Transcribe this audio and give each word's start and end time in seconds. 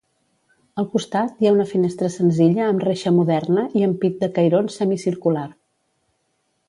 Al 0.83 0.87
costat 0.93 1.43
hi 1.43 1.49
ha 1.49 1.51
una 1.57 1.65
finestra 1.73 2.09
senzilla 2.15 2.63
amb 2.69 2.85
reixa 2.87 3.13
moderna 3.19 3.67
i 3.81 3.87
ampit 3.89 4.17
de 4.25 4.31
cairons 4.39 4.79
semicircular. 4.83 5.49